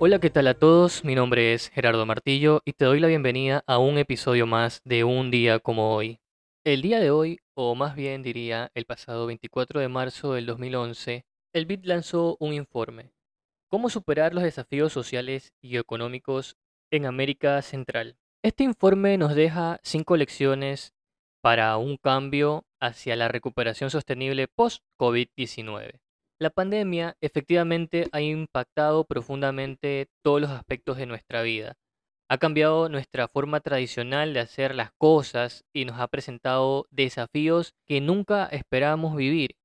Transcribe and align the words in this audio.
Hola, 0.00 0.18
¿qué 0.18 0.28
tal 0.28 0.48
a 0.48 0.54
todos? 0.54 1.04
Mi 1.04 1.14
nombre 1.14 1.54
es 1.54 1.68
Gerardo 1.68 2.04
Martillo 2.04 2.62
y 2.64 2.72
te 2.72 2.84
doy 2.84 2.98
la 2.98 3.06
bienvenida 3.06 3.62
a 3.68 3.78
un 3.78 3.96
episodio 3.96 4.44
más 4.44 4.82
de 4.84 5.04
Un 5.04 5.30
día 5.30 5.60
como 5.60 5.94
hoy. 5.94 6.18
El 6.64 6.82
día 6.82 6.98
de 6.98 7.12
hoy, 7.12 7.38
o 7.54 7.76
más 7.76 7.94
bien 7.94 8.24
diría 8.24 8.72
el 8.74 8.86
pasado 8.86 9.26
24 9.26 9.80
de 9.80 9.88
marzo 9.88 10.34
del 10.34 10.46
2011, 10.46 11.24
el 11.54 11.66
BID 11.66 11.84
lanzó 11.84 12.36
un 12.40 12.54
informe. 12.54 13.12
¿Cómo 13.70 13.88
superar 13.88 14.34
los 14.34 14.42
desafíos 14.42 14.92
sociales 14.92 15.52
y 15.62 15.76
económicos 15.76 16.56
en 16.90 17.06
América 17.06 17.62
Central? 17.62 18.16
Este 18.42 18.64
informe 18.64 19.16
nos 19.16 19.36
deja 19.36 19.78
cinco 19.84 20.16
lecciones 20.16 20.92
para 21.40 21.76
un 21.76 21.98
cambio 21.98 22.66
hacia 22.80 23.14
la 23.14 23.28
recuperación 23.28 23.90
sostenible 23.90 24.48
post-COVID-19. 24.48 26.00
La 26.40 26.50
pandemia 26.50 27.16
efectivamente 27.20 28.08
ha 28.10 28.20
impactado 28.20 29.04
profundamente 29.04 30.08
todos 30.22 30.40
los 30.40 30.50
aspectos 30.50 30.96
de 30.96 31.06
nuestra 31.06 31.42
vida. 31.42 31.74
Ha 32.28 32.38
cambiado 32.38 32.88
nuestra 32.88 33.28
forma 33.28 33.60
tradicional 33.60 34.34
de 34.34 34.40
hacer 34.40 34.74
las 34.74 34.90
cosas 34.98 35.64
y 35.72 35.84
nos 35.84 36.00
ha 36.00 36.08
presentado 36.08 36.86
desafíos 36.90 37.74
que 37.86 38.00
nunca 38.00 38.46
esperábamos 38.46 39.14
vivir, 39.14 39.56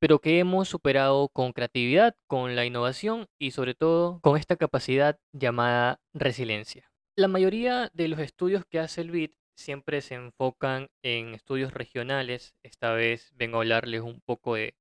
pero 0.00 0.18
que 0.18 0.38
hemos 0.38 0.68
superado 0.68 1.30
con 1.30 1.52
creatividad, 1.52 2.14
con 2.26 2.56
la 2.56 2.66
innovación 2.66 3.26
y 3.38 3.52
sobre 3.52 3.74
todo 3.74 4.20
con 4.20 4.36
esta 4.36 4.56
capacidad 4.56 5.18
llamada 5.32 5.98
resiliencia. 6.12 6.90
La 7.16 7.28
mayoría 7.28 7.90
de 7.94 8.08
los 8.08 8.18
estudios 8.18 8.64
que 8.68 8.80
hace 8.80 9.00
el 9.00 9.10
BIT 9.10 9.32
siempre 9.56 10.02
se 10.02 10.14
enfocan 10.14 10.88
en 11.02 11.34
estudios 11.34 11.72
regionales. 11.72 12.54
Esta 12.62 12.92
vez 12.92 13.32
vengo 13.34 13.56
a 13.56 13.60
hablarles 13.62 14.02
un 14.02 14.20
poco 14.20 14.56
de 14.56 14.74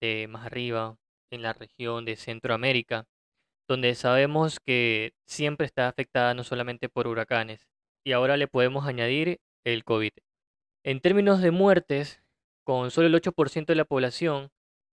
de 0.00 0.26
más 0.28 0.46
arriba, 0.46 0.96
en 1.30 1.42
la 1.42 1.52
región 1.52 2.04
de 2.04 2.16
Centroamérica, 2.16 3.06
donde 3.68 3.94
sabemos 3.94 4.58
que 4.58 5.12
siempre 5.26 5.66
está 5.66 5.88
afectada 5.88 6.34
no 6.34 6.42
solamente 6.42 6.88
por 6.88 7.06
huracanes, 7.06 7.68
y 8.04 8.12
ahora 8.12 8.36
le 8.36 8.48
podemos 8.48 8.86
añadir 8.86 9.40
el 9.64 9.84
COVID. 9.84 10.12
En 10.84 11.00
términos 11.00 11.40
de 11.40 11.50
muertes, 11.50 12.22
con 12.64 12.90
solo 12.90 13.06
el 13.06 13.14
8% 13.14 13.66
de 13.66 13.74
la 13.76 13.84
población, 13.84 14.50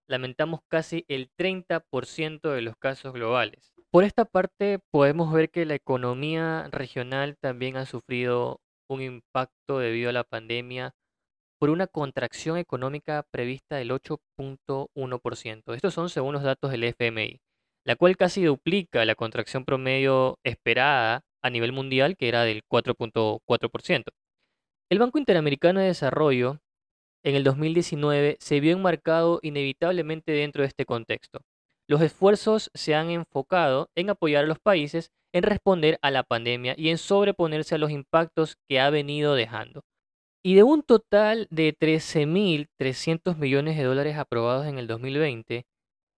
lamentamos 0.09 0.61
casi 0.69 1.05
el 1.09 1.31
30% 1.39 2.53
de 2.53 2.62
los 2.62 2.77
casos 2.77 3.12
globales. 3.12 3.73
Por 3.91 4.05
esta 4.05 4.25
parte, 4.25 4.79
podemos 4.91 5.33
ver 5.33 5.51
que 5.51 5.65
la 5.65 5.75
economía 5.75 6.69
regional 6.71 7.37
también 7.41 7.77
ha 7.77 7.87
sufrido 7.87 8.61
un 8.89 9.01
impacto 9.01 9.79
debido 9.79 10.11
a 10.11 10.12
la 10.12 10.25
pandemia 10.25 10.95
por 11.59 11.71
una 11.71 11.87
contracción 11.87 12.59
económica 12.59 13.27
prevista 13.31 13.77
del 13.77 13.91
8.1%. 13.91 15.75
Estos 15.75 15.95
son 15.95 16.09
según 16.11 16.35
los 16.35 16.43
datos 16.43 16.71
del 16.71 16.85
FMI, 16.85 17.41
la 17.85 17.97
cual 17.97 18.17
casi 18.17 18.45
duplica 18.45 19.05
la 19.05 19.15
contracción 19.15 19.65
promedio 19.65 20.39
esperada 20.45 21.23
a 21.43 21.51
nivel 21.51 21.73
mundial, 21.73 22.17
que 22.17 22.29
era 22.29 22.43
del 22.43 22.62
4.4%. 22.65 24.05
El 24.91 24.99
Banco 24.99 25.19
Interamericano 25.19 25.81
de 25.81 25.87
Desarrollo 25.87 26.61
en 27.25 27.34
el 27.34 27.45
2019 27.45 28.37
se 28.39 28.61
vio 28.61 28.73
enmarcado 28.73 29.41
inevitablemente 29.43 30.33
dentro 30.33 30.62
de 30.62 30.69
este 30.69 30.84
contexto. 30.84 31.41
Los 31.89 32.01
esfuerzos 32.03 32.71
se 32.75 32.95
han 32.95 33.11
enfocado 33.11 33.91
en 33.97 34.11
apoyar 34.11 34.45
a 34.45 34.47
los 34.47 34.59
países 34.59 35.11
en 35.33 35.43
responder 35.43 35.99
a 36.03 36.11
la 36.11 36.22
pandemia 36.22 36.75
y 36.77 36.91
en 36.91 36.99
sobreponerse 36.99 37.75
a 37.75 37.78
los 37.78 37.91
impactos 37.91 38.56
que 38.69 38.81
ha 38.81 38.91
venido 38.91 39.34
dejando. 39.34 39.83
Y 40.47 40.55
de 40.55 40.62
un 40.62 40.84
total 40.84 41.49
de 41.51 41.77
13.300 41.77 43.37
millones 43.37 43.77
de 43.77 43.83
dólares 43.83 44.17
aprobados 44.17 44.67
en 44.67 44.79
el 44.79 44.87
2020, 44.87 45.67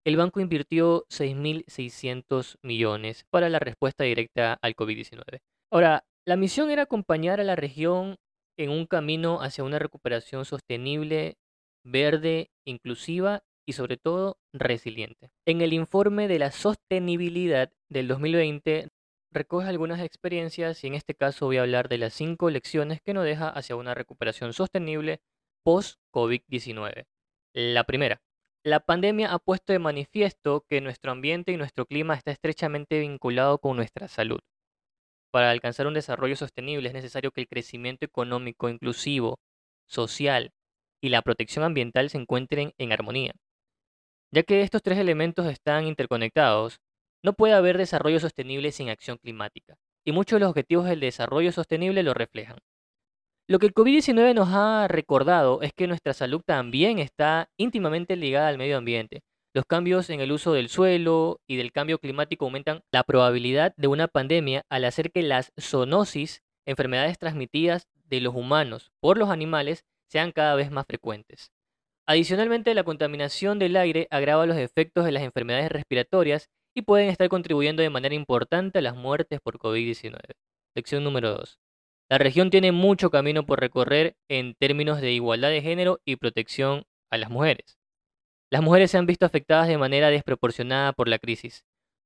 el 0.05 0.16
banco 0.19 0.41
invirtió 0.41 1.06
6.600 1.09 2.59
millones 2.61 3.25
para 3.31 3.49
la 3.49 3.59
respuesta 3.59 4.05
directa 4.05 4.59
al 4.61 4.77
COVID-19. 4.77 5.39
Ahora, 5.72 6.05
la 6.27 6.37
misión 6.37 6.71
era 6.71 6.83
acompañar 6.83 7.41
a 7.41 7.44
la 7.44 7.56
región 7.56 8.16
en 8.59 8.69
un 8.69 8.84
camino 8.84 9.41
hacia 9.41 9.65
una 9.65 9.78
recuperación 9.78 10.45
sostenible, 10.45 11.39
verde, 11.83 12.50
inclusiva 12.66 13.45
y 13.66 13.72
sobre 13.72 13.97
todo 13.97 14.37
resiliente. 14.53 15.31
En 15.47 15.62
el 15.62 15.72
informe 15.72 16.28
de 16.28 16.39
la 16.39 16.50
sostenibilidad 16.50 17.72
del 17.89 18.09
2020 18.09 18.91
recoge 19.31 19.69
algunas 19.69 20.00
experiencias 20.00 20.83
y 20.84 20.87
en 20.87 20.94
este 20.94 21.15
caso 21.15 21.47
voy 21.47 21.59
a 21.59 21.62
hablar 21.62 21.89
de 21.89 21.99
las 21.99 22.15
cinco 22.15 22.50
lecciones 22.50 23.00
que 23.00 23.15
nos 23.15 23.25
deja 23.25 23.49
hacia 23.49 23.77
una 23.77 23.94
recuperación 23.94 24.53
sostenible 24.53 25.21
post-COVID-19. 25.65 27.06
La 27.53 27.84
primera, 27.84 28.22
la 28.65 28.81
pandemia 28.81 29.33
ha 29.33 29.39
puesto 29.39 29.72
de 29.72 29.78
manifiesto 29.78 30.65
que 30.69 30.81
nuestro 30.81 31.12
ambiente 31.12 31.53
y 31.53 31.56
nuestro 31.56 31.87
clima 31.87 32.15
está 32.15 32.33
estrechamente 32.33 33.00
vinculado 33.00 33.59
con 33.59 33.77
nuestra 33.77 34.09
salud. 34.09 34.41
Para 35.31 35.50
alcanzar 35.50 35.87
un 35.87 35.95
desarrollo 35.95 36.37
sostenible 36.37 36.89
es 36.89 36.95
necesario 36.95 37.31
que 37.31 37.43
el 37.43 37.49
crecimiento 37.49 38.05
económico 38.05 38.69
inclusivo, 38.69 39.39
social 39.87 40.53
y 41.00 41.10
la 41.10 41.22
protección 41.22 41.65
ambiental 41.65 42.10
se 42.10 42.19
encuentren 42.19 42.72
en 42.78 42.93
armonía. 42.93 43.34
Ya 44.31 44.43
que 44.43 44.62
estos 44.62 44.83
tres 44.83 44.99
elementos 44.99 45.47
están 45.47 45.87
interconectados, 45.87 46.81
no 47.22 47.32
puede 47.32 47.54
haber 47.54 47.78
desarrollo 47.78 48.20
sostenible 48.20 48.72
sin 48.72 48.90
acción 48.90 49.18
climática, 49.18 49.76
y 50.04 50.12
muchos 50.12 50.36
de 50.36 50.40
los 50.40 50.50
objetivos 50.50 50.86
del 50.86 51.00
desarrollo 51.00 51.52
sostenible 51.52 52.02
lo 52.02 52.14
reflejan. 52.14 52.58
Lo 53.50 53.58
que 53.58 53.66
el 53.66 53.74
COVID-19 53.74 54.34
nos 54.34 54.48
ha 54.52 54.88
recordado 54.88 55.62
es 55.62 55.72
que 55.72 55.86
nuestra 55.86 56.12
salud 56.12 56.42
también 56.44 56.98
está 56.98 57.48
íntimamente 57.56 58.14
ligada 58.14 58.48
al 58.48 58.58
medio 58.58 58.76
ambiente. 58.76 59.22
Los 59.54 59.64
cambios 59.64 60.10
en 60.10 60.20
el 60.20 60.32
uso 60.32 60.52
del 60.52 60.68
suelo 60.68 61.40
y 61.46 61.56
del 61.56 61.72
cambio 61.72 61.98
climático 61.98 62.44
aumentan 62.44 62.82
la 62.92 63.04
probabilidad 63.04 63.72
de 63.78 63.88
una 63.88 64.06
pandemia 64.06 64.66
al 64.68 64.84
hacer 64.84 65.10
que 65.10 65.22
las 65.22 65.52
zoonosis, 65.58 66.42
enfermedades 66.66 67.18
transmitidas 67.18 67.88
de 68.04 68.20
los 68.20 68.34
humanos 68.34 68.92
por 69.00 69.16
los 69.16 69.30
animales, 69.30 69.86
sean 70.08 70.32
cada 70.32 70.54
vez 70.54 70.70
más 70.70 70.84
frecuentes. 70.86 71.50
Adicionalmente, 72.06 72.74
la 72.74 72.84
contaminación 72.84 73.58
del 73.58 73.76
aire 73.76 74.08
agrava 74.10 74.46
los 74.46 74.58
efectos 74.58 75.06
de 75.06 75.12
las 75.12 75.22
enfermedades 75.22 75.72
respiratorias 75.72 76.50
y 76.78 76.83
pueden 76.83 77.09
estar 77.11 77.28
contribuyendo 77.28 77.83
de 77.83 77.91
manera 77.91 78.15
importante 78.15 78.78
a 78.78 78.83
las 78.83 78.94
muertes 78.94 79.41
por 79.41 79.59
COVID-19. 79.59 80.16
Lección 80.77 81.03
número 81.03 81.33
2. 81.33 81.59
La 82.09 82.19
región 82.19 82.50
tiene 82.50 82.71
mucho 82.71 83.11
camino 83.11 83.44
por 83.44 83.59
recorrer 83.59 84.16
en 84.28 84.55
términos 84.55 85.00
de 85.00 85.11
igualdad 85.11 85.50
de 85.50 85.61
género 85.61 86.00
y 86.05 86.16
protección 86.16 86.84
a 87.11 87.19
las 87.19 87.31
mujeres. 87.31 87.78
Las 88.50 88.62
mujeres 88.62 88.93
se 88.93 88.99
han 88.99 89.06
visto 89.06 89.27
afectadas 89.27 89.66
de 89.66 89.77
manera 89.77 90.09
desproporcionada 90.09 90.93
por 90.93 91.09
la 91.09 91.19
crisis. 91.19 91.65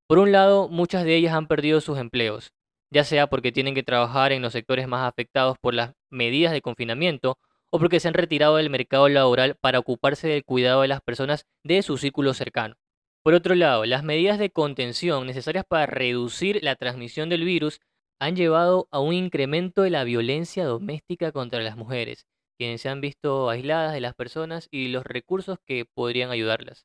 Por 0.09 0.19
un 0.19 0.33
lado, 0.33 0.71
muchas 0.71 1.05
de 1.05 1.17
ellas 1.17 1.35
han 1.35 1.49
perdido 1.49 1.83
sus 1.83 1.99
empleos, 1.99 2.55
ya 2.91 3.05
sea 3.05 3.27
porque 3.27 3.53
tienen 3.53 3.75
que 3.75 3.83
trabajar 3.83 4.33
en 4.33 4.41
los 4.41 4.55
sectores 4.55 4.89
más 4.89 5.07
afectados 5.07 5.59
por 5.61 5.75
las 5.75 5.93
medidas 6.11 6.53
de 6.53 6.63
confinamiento 6.63 7.39
o 7.71 7.79
porque 7.79 8.01
se 8.01 8.09
han 8.09 8.15
retirado 8.15 8.57
del 8.57 8.71
mercado 8.71 9.07
laboral 9.11 9.57
para 9.61 9.79
ocuparse 9.79 10.29
del 10.29 10.45
cuidado 10.45 10.81
de 10.81 10.89
las 10.89 11.03
personas 11.03 11.45
de 11.63 11.83
su 11.83 11.99
círculo 11.99 12.33
cercano. 12.33 12.77
Por 13.23 13.35
otro 13.35 13.55
lado, 13.55 13.85
las 13.87 14.03
medidas 14.03 14.39
de 14.39 14.51
contención 14.51 15.27
necesarias 15.27 15.65
para 15.65 15.87
reducir 15.87 16.59
la 16.63 16.75
transmisión 16.75 17.29
del 17.29 17.45
virus 17.45 17.81
han 18.21 18.35
llevado 18.35 18.89
a 18.91 18.99
un 18.99 19.15
incremento 19.15 19.83
de 19.83 19.91
la 19.91 20.03
violencia 20.03 20.65
doméstica 20.65 21.31
contra 21.31 21.61
las 21.61 21.77
mujeres, 21.77 22.27
quienes 22.59 22.81
se 22.81 22.89
han 22.89 23.01
visto 23.01 23.49
aisladas 23.49 23.93
de 23.93 24.01
las 24.01 24.15
personas 24.15 24.67
y 24.73 24.89
los 24.89 25.05
recursos 25.05 25.59
que 25.65 25.85
podrían 25.85 26.31
ayudarlas. 26.31 26.85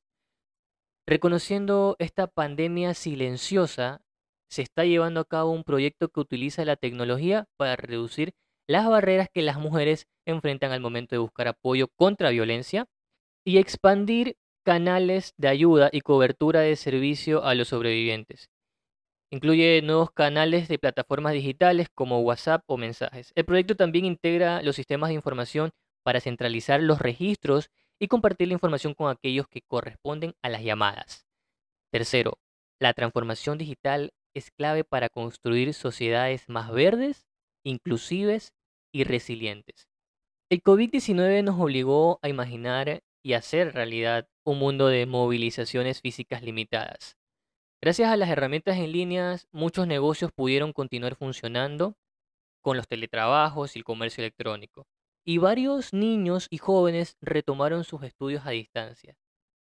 Reconociendo 1.07 1.95
esta 2.00 2.28
pandemia 2.28 2.94
silenciosa, 2.94 4.01
se 4.50 4.62
está 4.62 4.86
llevando 4.86 5.22
a 5.22 5.25
cabo 5.25 5.51
un 5.51 5.63
proyecto 5.63 6.10
que 6.10 6.19
utiliza 6.19 6.66
la 6.66 6.75
tecnología 6.75 7.48
para 7.57 7.75
reducir 7.75 8.33
las 8.68 8.88
barreras 8.88 9.30
que 9.33 9.42
las 9.42 9.57
mujeres 9.57 10.07
enfrentan 10.25 10.72
al 10.72 10.81
momento 10.81 11.16
de 11.16 11.19
buscar 11.19 11.48
apoyo 11.48 11.88
contra 11.95 12.30
violencia 12.30 12.86
y 13.45 13.57
expandir 13.57 14.38
canales 14.68 15.34
de 15.38 15.48
ayuda 15.48 15.90
y 15.94 16.02
cobertura 16.02 16.60
de 16.60 16.75
servicio 16.75 17.46
a 17.46 17.56
los 17.56 17.69
sobrevivientes. 17.69 18.50
Incluye 19.31 19.81
nuevos 19.81 20.12
canales 20.12 20.68
de 20.68 20.78
plataformas 20.78 21.31
digitales 21.31 21.88
como 21.96 22.19
WhatsApp 22.19 22.66
o 22.68 22.75
mensajes. 22.75 23.31
El 23.36 23.46
proyecto 23.46 23.78
también 23.78 24.04
integra 24.04 24.62
los 24.62 24.75
sistemas 24.75 25.08
de 25.08 25.14
información 25.14 25.72
para 26.04 26.19
centralizar 26.19 26.81
los 26.81 27.00
registros 27.00 27.69
y 27.98 28.10
compartir 28.10 28.50
la 28.50 28.56
información 28.56 28.94
con 28.94 29.10
aquellos 29.10 29.48
que 29.48 29.62
corresponden 29.62 30.34
a 30.42 30.50
las 30.50 30.64
llamadas. 30.64 31.25
Tercero, 31.90 32.38
la 32.78 32.92
transformación 32.92 33.58
digital 33.58 34.12
es 34.34 34.52
clave 34.52 34.84
para 34.84 35.08
construir 35.08 35.74
sociedades 35.75 36.50
más 36.50 36.74
verdes, 36.74 37.25
inclusives 37.64 38.52
y 38.92 39.06
resilientes. 39.06 39.88
El 40.50 40.62
COVID-19 40.62 41.42
nos 41.46 41.58
obligó 41.58 42.19
a 42.22 42.28
imaginar 42.28 43.02
y 43.24 43.31
hacer 43.31 43.74
realidad 43.74 44.28
un 44.47 44.59
mundo 44.59 44.88
de 44.88 45.05
movilizaciones 45.05 45.99
físicas 45.99 46.41
limitadas. 46.41 47.17
Gracias 47.81 48.09
a 48.09 48.15
las 48.15 48.29
herramientas 48.29 48.77
en 48.77 48.94
línea, 48.94 49.35
muchos 49.51 49.88
negocios 49.88 50.31
pudieron 50.33 50.71
continuar 50.71 51.15
funcionando 51.15 51.97
con 52.61 52.77
los 52.77 52.88
teletrabajos 52.88 53.75
y 53.75 53.79
el 53.79 53.83
comercio 53.83 54.23
electrónico. 54.23 54.88
Y 55.25 55.38
varios 55.39 55.91
niños 55.91 56.47
y 56.49 56.59
jóvenes 56.59 57.17
retomaron 57.19 57.83
sus 57.83 58.03
estudios 58.03 58.45
a 58.45 58.51
distancia. 58.51 59.17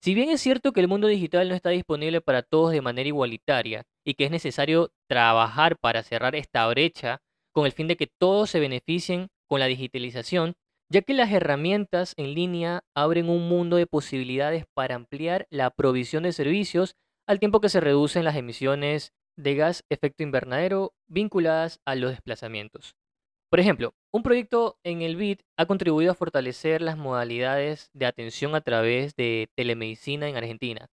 Si 0.02 0.16
bien 0.16 0.32
es 0.32 0.42
cierto 0.42 0.72
que 0.72 0.80
el 0.80 0.88
mundo 0.88 1.08
digital 1.08 1.48
no 1.48 1.54
está 1.54 1.70
disponible 1.70 2.20
para 2.20 2.42
todos 2.42 2.72
de 2.72 2.82
manera 2.82 3.08
igualitaria 3.08 3.84
y 4.04 4.16
que 4.16 4.26
es 4.26 4.32
necesario 4.32 4.92
trabajar 5.08 5.78
para 5.78 6.02
cerrar 6.02 6.36
esta 6.36 6.68
brecha 6.68 7.22
con 7.54 7.68
el 7.68 7.72
fin 7.72 7.88
de 7.88 7.98
que 7.98 8.08
todos 8.08 8.50
se 8.50 8.60
beneficien 8.60 9.28
con 9.48 9.60
la 9.60 9.68
digitalización, 9.68 10.56
ya 10.92 11.02
que 11.02 11.14
las 11.14 11.32
herramientas 11.32 12.14
en 12.18 12.34
línea 12.34 12.84
abren 12.94 13.30
un 13.30 13.48
mundo 13.48 13.78
de 13.78 13.88
posibilidades 13.88 14.66
para 14.74 14.96
ampliar 14.96 15.48
la 15.50 15.70
provisión 15.70 16.24
de 16.24 16.34
servicios 16.34 16.98
al 17.26 17.40
tiempo 17.40 17.62
que 17.62 17.70
se 17.70 17.80
reducen 17.80 18.26
las 18.26 18.36
emisiones 18.36 19.14
de 19.38 19.56
gas 19.56 19.86
efecto 19.90 20.24
invernadero 20.24 20.94
vinculadas 21.08 21.80
a 21.86 21.96
los 21.96 22.12
desplazamientos. 22.12 22.98
Por 23.50 23.62
ejemplo, 23.62 23.94
un 24.14 24.22
proyecto 24.22 24.80
en 24.84 25.02
el 25.02 25.16
BID 25.16 25.40
ha 25.58 25.66
contribuido 25.66 26.12
a 26.12 26.16
fortalecer 26.16 26.82
las 26.82 26.98
modalidades 26.98 27.90
de 27.94 28.06
atención 28.06 28.54
a 28.54 28.62
través 28.62 29.16
de 29.16 29.48
telemedicina 29.56 30.28
en 30.28 30.36
Argentina, 30.36 30.88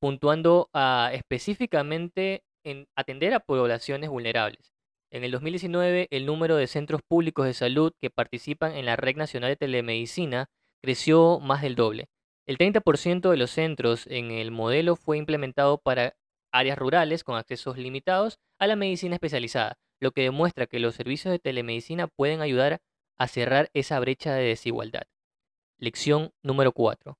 puntuando 0.00 0.70
a 0.72 1.10
específicamente 1.14 2.42
en 2.64 2.88
atender 2.96 3.32
a 3.34 3.40
poblaciones 3.40 4.10
vulnerables. 4.10 4.72
En 5.12 5.24
el 5.24 5.32
2019, 5.32 6.06
el 6.12 6.24
número 6.24 6.54
de 6.54 6.68
centros 6.68 7.02
públicos 7.02 7.44
de 7.44 7.52
salud 7.52 7.92
que 8.00 8.10
participan 8.10 8.76
en 8.76 8.86
la 8.86 8.94
Red 8.94 9.16
Nacional 9.16 9.50
de 9.50 9.56
Telemedicina 9.56 10.46
creció 10.80 11.40
más 11.40 11.62
del 11.62 11.74
doble. 11.74 12.08
El 12.46 12.58
30% 12.58 13.28
de 13.28 13.36
los 13.36 13.50
centros 13.50 14.06
en 14.06 14.30
el 14.30 14.52
modelo 14.52 14.94
fue 14.94 15.18
implementado 15.18 15.78
para 15.78 16.14
áreas 16.52 16.78
rurales 16.78 17.24
con 17.24 17.36
accesos 17.36 17.76
limitados 17.76 18.38
a 18.60 18.68
la 18.68 18.76
medicina 18.76 19.16
especializada, 19.16 19.78
lo 20.00 20.12
que 20.12 20.22
demuestra 20.22 20.66
que 20.66 20.78
los 20.78 20.94
servicios 20.94 21.32
de 21.32 21.40
telemedicina 21.40 22.06
pueden 22.06 22.40
ayudar 22.40 22.80
a 23.18 23.26
cerrar 23.26 23.68
esa 23.74 23.98
brecha 23.98 24.34
de 24.34 24.44
desigualdad. 24.44 25.02
Lección 25.76 26.30
número 26.44 26.70
4. 26.70 27.18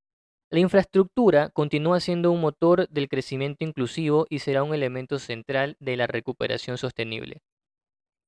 La 0.51 0.61
infraestructura 0.61 1.51
continúa 1.51 1.99
siendo 1.99 2.31
un 2.31 2.41
motor 2.41 2.89
del 2.89 3.09
crecimiento 3.09 3.65
inclusivo 3.65 4.27
y 4.31 4.39
será 4.39 4.63
un 4.63 4.75
elemento 4.75 5.19
central 5.19 5.77
de 5.81 5.97
la 5.97 6.07
recuperación 6.07 6.79
sostenible. 6.79 7.43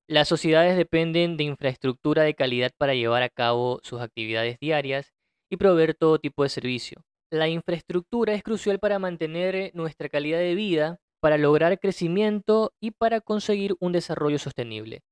Las 0.09 0.29
sociedades 0.29 0.77
dependen 0.77 1.37
de 1.37 1.45
infraestructura 1.45 2.23
de 2.23 2.35
calidad 2.35 2.73
para 2.77 2.95
llevar 2.95 3.23
a 3.23 3.29
cabo 3.29 3.81
sus 3.83 4.01
actividades 4.01 4.59
diarias 4.61 5.13
y 5.51 5.57
proveer 5.57 5.95
todo 5.95 6.19
tipo 6.19 6.43
de 6.43 6.49
servicio. 6.49 7.03
La 7.31 7.49
infraestructura 7.49 8.35
es 8.35 8.43
crucial 8.43 8.79
para 8.79 8.99
mantener 8.99 9.71
nuestra 9.75 10.09
calidad 10.09 10.39
de 10.39 10.55
vida 10.55 10.99
para 11.23 11.39
lograr 11.39 11.79
crecimiento 11.79 12.73
y 12.81 12.91
para 12.91 13.21
conseguir 13.21 13.77
un 13.79 13.93
desarrollo 13.93 14.39
sostenible. 14.39 15.03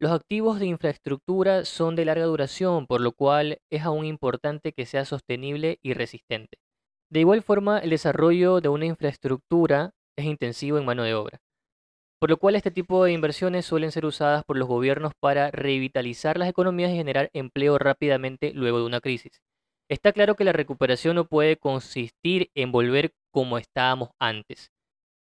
Los 0.00 0.10
activos 0.10 0.58
de 0.58 0.66
infraestructura 0.66 1.64
son 1.64 1.94
de 1.94 2.04
larga 2.04 2.24
duración, 2.24 2.88
por 2.88 3.00
lo 3.00 3.12
cual 3.12 3.58
es 3.70 3.82
aún 3.82 4.04
importante 4.04 4.72
que 4.72 4.84
sea 4.84 5.04
sostenible 5.04 5.78
y 5.80 5.94
resistente. 5.94 6.58
De 7.08 7.20
igual 7.20 7.42
forma, 7.42 7.78
el 7.78 7.90
desarrollo 7.90 8.60
de 8.60 8.68
una 8.68 8.86
infraestructura 8.86 9.92
es 10.18 10.24
intensivo 10.24 10.78
en 10.78 10.84
mano 10.84 11.04
de 11.04 11.14
obra, 11.14 11.40
por 12.22 12.30
lo 12.30 12.36
cual 12.36 12.54
este 12.54 12.70
tipo 12.70 13.04
de 13.04 13.10
inversiones 13.10 13.66
suelen 13.66 13.90
ser 13.90 14.06
usadas 14.06 14.44
por 14.44 14.56
los 14.56 14.68
gobiernos 14.68 15.10
para 15.18 15.50
revitalizar 15.50 16.38
las 16.38 16.48
economías 16.48 16.92
y 16.92 16.94
generar 16.94 17.30
empleo 17.32 17.78
rápidamente 17.78 18.52
luego 18.54 18.78
de 18.78 18.84
una 18.84 19.00
crisis. 19.00 19.42
Está 19.90 20.12
claro 20.12 20.36
que 20.36 20.44
la 20.44 20.52
recuperación 20.52 21.16
no 21.16 21.24
puede 21.24 21.56
consistir 21.56 22.52
en 22.54 22.70
volver 22.70 23.12
como 23.32 23.58
estábamos 23.58 24.10
antes. 24.20 24.70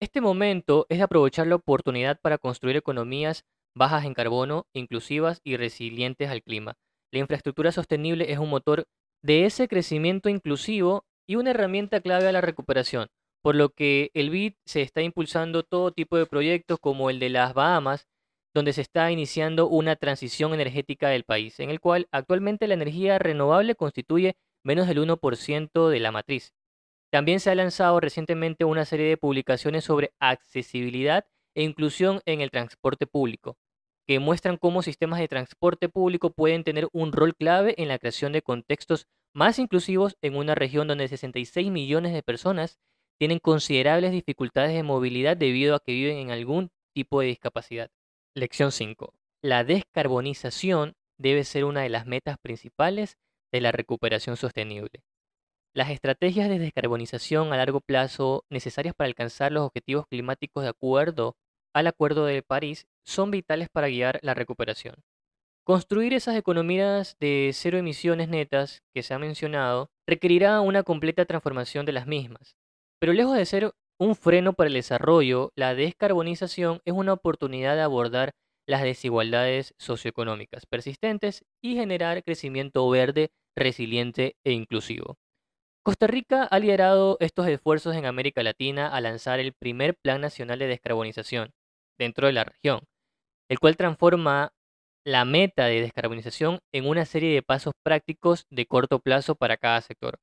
Este 0.00 0.22
momento 0.22 0.87
es 0.88 0.96
de 0.96 1.04
aprovechar 1.04 1.46
la 1.46 1.56
oportunidad 1.56 2.19
para 2.19 2.38
construir 2.38 2.76
economías 2.76 3.44
bajas 3.76 4.06
en 4.06 4.14
carbono, 4.14 4.64
inclusivas 4.72 5.43
y 5.44 5.58
resilientes 5.58 6.31
al 6.31 6.43
clima. 6.43 6.78
La 7.12 7.20
infraestructura 7.20 7.72
sostenible 7.72 8.32
es 8.32 8.38
un 8.38 8.48
motor 8.48 8.87
de 9.22 9.44
ese 9.44 9.69
crecimiento 9.69 10.31
inclusivo 10.31 11.04
y 11.28 11.37
una 11.37 11.50
herramienta 11.50 12.00
clave 12.00 12.26
a 12.26 12.32
la 12.32 12.40
recuperación, 12.40 13.08
por 13.46 13.54
lo 13.54 13.69
que 13.69 14.10
el 14.14 14.31
BID 14.31 14.54
se 14.64 14.82
está 14.82 15.02
impulsando 15.02 15.62
todo 15.62 15.93
tipo 15.93 16.16
de 16.16 16.26
proyectos 16.26 16.81
como 16.81 17.10
el 17.10 17.20
de 17.20 17.28
las 17.28 17.54
Bahamas, 17.54 18.08
donde 18.52 18.72
se 18.72 18.81
está 18.81 19.12
iniciando 19.12 19.69
una 19.69 19.94
transición 19.94 20.52
energética 20.52 21.10
del 21.10 21.22
país, 21.22 21.60
en 21.60 21.70
el 21.70 21.78
cual 21.78 22.08
actualmente 22.10 22.66
la 22.66 22.75
energía 22.75 23.20
renovable 23.20 23.76
constituye 23.76 24.37
menos 24.64 24.88
del 24.88 24.98
1% 24.98 25.88
de 25.88 26.00
la 26.00 26.10
matriz. 26.10 26.54
También 27.12 27.38
se 27.38 27.50
ha 27.50 27.54
lanzado 27.54 28.00
recientemente 28.00 28.64
una 28.64 28.84
serie 28.84 29.06
de 29.06 29.16
publicaciones 29.16 29.84
sobre 29.84 30.12
accesibilidad 30.19 31.25
e 31.54 31.62
inclusión 31.62 32.22
en 32.26 32.40
el 32.40 32.50
transporte 32.50 33.06
público, 33.06 33.58
que 34.08 34.19
muestran 34.19 34.56
cómo 34.56 34.82
sistemas 34.82 35.20
de 35.20 35.28
transporte 35.28 35.88
público 35.88 36.32
pueden 36.32 36.64
tener 36.64 36.88
un 36.93 37.12
rol 37.12 37.37
clave 37.37 37.76
en 37.78 37.87
la 37.87 38.00
creación 38.00 38.32
de 38.32 38.43
contextos 38.43 39.06
más 39.32 39.60
inclusivos 39.60 40.16
en 40.20 40.34
una 40.34 40.56
región 40.56 40.88
donde 40.88 41.06
66 41.06 41.70
millones 41.70 42.12
de 42.12 42.25
personas 42.25 42.81
tienen 43.18 43.38
considerables 43.38 44.12
dificultades 44.12 44.72
de 44.72 44.82
movilidad 44.82 45.36
debido 45.36 45.74
a 45.74 45.80
que 45.80 45.92
viven 45.92 46.18
en 46.18 46.30
algún 46.30 46.70
tipo 46.94 47.20
de 47.20 47.28
discapacidad. 47.28 47.90
Lección 48.34 48.72
5. 48.72 49.14
La 49.42 49.64
descarbonización 49.64 50.94
debe 51.18 51.44
ser 51.44 51.64
una 51.64 51.82
de 51.82 51.88
las 51.88 52.06
metas 52.06 52.38
principales 52.38 53.16
de 53.52 53.60
la 53.60 53.72
recuperación 53.72 54.36
sostenible. 54.36 55.02
Las 55.72 55.90
estrategias 55.90 56.48
de 56.48 56.58
descarbonización 56.58 57.52
a 57.52 57.56
largo 57.56 57.80
plazo 57.80 58.44
necesarias 58.50 58.94
para 58.94 59.08
alcanzar 59.08 59.52
los 59.52 59.64
objetivos 59.64 60.06
climáticos 60.06 60.62
de 60.62 60.70
acuerdo 60.70 61.36
al 61.74 61.86
Acuerdo 61.86 62.24
de 62.24 62.42
París 62.42 62.86
son 63.04 63.30
vitales 63.30 63.69
para 63.69 63.88
guiar 63.88 64.19
la 64.22 64.32
recuperación. 64.32 64.96
Construir 65.64 66.14
esas 66.14 66.36
economías 66.36 67.16
de 67.20 67.50
cero 67.52 67.76
emisiones 67.76 68.28
netas 68.28 68.82
que 68.94 69.02
se 69.02 69.12
ha 69.12 69.19
mencionado 69.19 69.90
requerirá 70.06 70.60
una 70.60 70.82
completa 70.82 71.26
transformación 71.26 71.84
de 71.84 71.92
las 71.92 72.06
mismas. 72.06 72.56
Pero 73.00 73.12
lejos 73.12 73.37
de 73.37 73.46
ser 73.46 73.72
un 73.98 74.14
freno 74.14 74.52
para 74.52 74.69
el 74.69 74.75
desarrollo, 74.75 75.52
la 75.56 75.75
descarbonización 75.75 76.81
es 76.84 76.94
una 76.94 77.12
oportunidad 77.12 77.75
de 77.75 77.82
abordar 77.82 78.32
las 78.66 78.82
desigualdades 78.82 79.75
socioeconómicas 79.78 80.66
persistentes 80.66 81.44
y 81.62 81.76
generar 81.76 82.25
crecimiento 82.25 82.88
verde, 82.90 83.31
resiliente 83.56 84.37
e 84.44 84.52
inclusivo. 84.52 85.16
Costa 85.84 86.08
Rica 86.08 86.43
ha 86.43 86.58
liderado 86.58 87.17
estos 87.20 87.46
esfuerzos 87.46 87.94
en 87.94 88.06
América 88.06 88.43
Latina 88.43 88.88
a 88.88 89.00
lanzar 89.00 89.38
el 89.38 89.53
primer 89.53 89.94
Plan 89.96 90.20
Nacional 90.20 90.58
de 90.58 90.67
Descarbonización 90.67 91.53
dentro 91.96 92.26
de 92.26 92.32
la 92.32 92.44
región, 92.44 92.81
el 93.48 93.60
cual 93.60 93.76
transforma 93.76 94.53
la 95.06 95.24
meta 95.24 95.67
de 95.67 95.81
descarbonización 95.81 96.58
en 96.72 96.88
una 96.88 97.05
serie 97.05 97.32
de 97.32 97.43
pasos 97.43 97.72
prácticos 97.84 98.46
de 98.50 98.67
corto 98.67 98.98
plazo 98.98 99.36
para 99.36 99.56
cada 99.56 99.81
sector. 99.81 100.19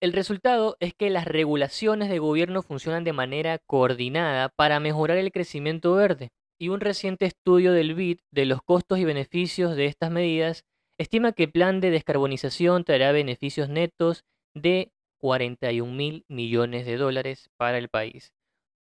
El 0.00 0.12
resultado 0.12 0.76
es 0.78 0.94
que 0.94 1.10
las 1.10 1.24
regulaciones 1.24 2.08
de 2.08 2.20
gobierno 2.20 2.62
funcionan 2.62 3.02
de 3.02 3.12
manera 3.12 3.58
coordinada 3.58 4.48
para 4.48 4.78
mejorar 4.78 5.18
el 5.18 5.32
crecimiento 5.32 5.94
verde, 5.94 6.30
y 6.60 6.68
un 6.68 6.80
reciente 6.80 7.26
estudio 7.26 7.72
del 7.72 7.94
BID 7.94 8.20
de 8.32 8.46
los 8.46 8.62
costos 8.62 8.98
y 8.98 9.04
beneficios 9.04 9.74
de 9.74 9.86
estas 9.86 10.10
medidas 10.10 10.64
estima 10.98 11.32
que 11.32 11.44
el 11.44 11.52
plan 11.52 11.80
de 11.80 11.90
descarbonización 11.90 12.84
traerá 12.84 13.12
beneficios 13.12 13.68
netos 13.68 14.24
de 14.54 14.92
41 15.20 15.92
mil 15.92 16.24
millones 16.28 16.86
de 16.86 16.96
dólares 16.96 17.50
para 17.56 17.78
el 17.78 17.88
país. 17.88 18.32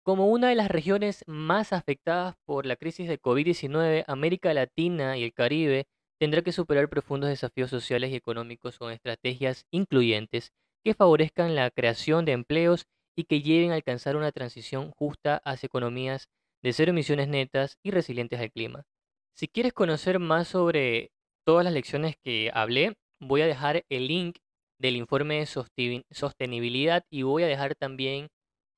Como 0.05 0.29
una 0.29 0.49
de 0.49 0.55
las 0.55 0.69
regiones 0.69 1.25
más 1.27 1.73
afectadas 1.73 2.37
por 2.45 2.67
la 2.67 2.77
crisis 2.77 3.09
de 3.09 3.21
COVID-19, 3.21 4.05
América 4.07 4.53
Latina 4.53 5.17
y 5.17 5.25
el 5.25 5.33
Caribe 5.33 5.85
tendrá 6.19 6.43
que 6.43 6.53
superar 6.53 6.89
profundos 6.89 7.31
desafíos 7.31 7.71
sociales 7.71 8.11
y 8.11 8.17
económicos 8.17 8.79
con 8.79 8.93
estrategias 8.93 9.67
incluyentes 9.71 10.53
que 10.85 10.95
favorezcan 10.95 11.55
la 11.55 11.71
creación 11.71 12.25
de 12.25 12.33
empleos 12.33 12.87
y 13.17 13.25
que 13.25 13.43
lleven 13.43 13.73
a 13.73 13.75
alcanzar 13.75 14.17
una 14.17 14.33
transición 14.33 14.91
justa 14.91 15.41
hacia 15.45 15.67
economías 15.67 16.29
de 16.63 16.73
cero 16.73 16.91
emisiones 16.91 17.29
netas 17.29 17.79
y 17.83 17.91
resilientes 17.91 18.41
al 18.41 18.51
clima. 18.51 18.85
Si 19.35 19.49
quieres 19.49 19.73
conocer 19.73 20.19
más 20.19 20.49
sobre 20.49 21.13
todas 21.45 21.65
las 21.65 21.73
lecciones 21.73 22.17
que 22.23 22.51
hablé, 22.55 22.97
voy 23.21 23.43
a 23.43 23.47
dejar 23.47 23.85
el 23.89 24.09
link 24.09 24.39
del 24.79 24.97
informe 24.97 25.39
de 25.39 25.47
sostenibilidad 26.11 27.05
y 27.11 27.23
voy 27.23 27.45
a 27.45 27.47
dejar 27.47 27.75
también 27.75 28.29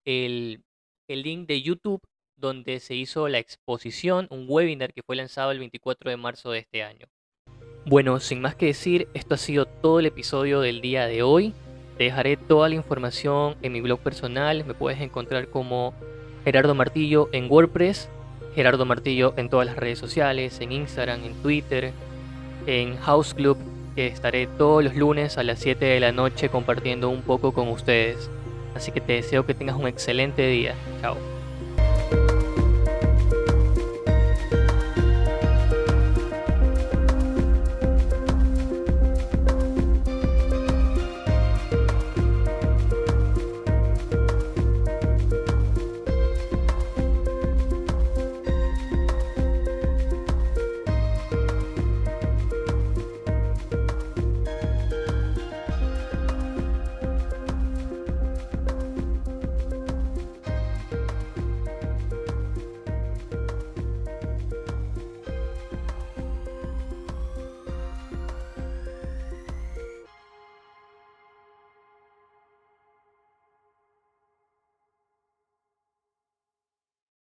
el, 0.04 0.62
el 1.08 1.22
link 1.22 1.48
de 1.48 1.62
YouTube 1.62 2.02
donde 2.36 2.80
se 2.80 2.94
hizo 2.94 3.28
la 3.28 3.38
exposición, 3.38 4.26
un 4.30 4.46
webinar 4.48 4.92
que 4.92 5.02
fue 5.02 5.16
lanzado 5.16 5.50
el 5.52 5.58
24 5.60 6.10
de 6.10 6.16
marzo 6.16 6.50
de 6.50 6.58
este 6.58 6.82
año. 6.82 7.06
Bueno, 7.86 8.18
sin 8.18 8.40
más 8.40 8.56
que 8.56 8.66
decir, 8.66 9.08
esto 9.14 9.34
ha 9.34 9.38
sido 9.38 9.66
todo 9.66 10.00
el 10.00 10.06
episodio 10.06 10.60
del 10.60 10.80
día 10.80 11.06
de 11.06 11.22
hoy. 11.22 11.54
Te 11.98 12.04
dejaré 12.04 12.36
toda 12.36 12.68
la 12.68 12.74
información 12.74 13.56
en 13.62 13.72
mi 13.72 13.80
blog 13.80 14.00
personal. 14.00 14.64
Me 14.64 14.74
puedes 14.74 15.00
encontrar 15.00 15.48
como 15.48 15.94
Gerardo 16.44 16.74
Martillo 16.74 17.28
en 17.32 17.50
WordPress, 17.50 18.08
Gerardo 18.54 18.84
Martillo 18.84 19.34
en 19.36 19.48
todas 19.48 19.66
las 19.66 19.76
redes 19.76 19.98
sociales, 19.98 20.60
en 20.60 20.72
Instagram, 20.72 21.24
en 21.24 21.34
Twitter, 21.42 21.92
en 22.66 22.96
House 22.98 23.34
Club 23.34 23.56
que 23.94 24.06
estaré 24.08 24.46
todos 24.46 24.82
los 24.82 24.96
lunes 24.96 25.38
a 25.38 25.44
las 25.44 25.60
7 25.60 25.84
de 25.84 26.00
la 26.00 26.12
noche 26.12 26.48
compartiendo 26.48 27.08
un 27.08 27.22
poco 27.22 27.52
con 27.52 27.68
ustedes. 27.68 28.28
Así 28.74 28.90
que 28.90 29.00
te 29.00 29.14
deseo 29.14 29.46
que 29.46 29.54
tengas 29.54 29.76
un 29.76 29.86
excelente 29.86 30.46
día. 30.46 30.74
Chao. 31.00 31.33